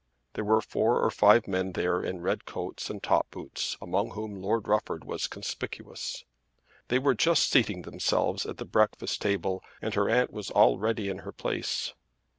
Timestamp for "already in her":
10.49-11.31